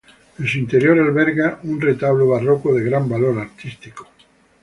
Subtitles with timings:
[0.39, 4.07] En su interior alberga un retablo barroco de gran valor artístico.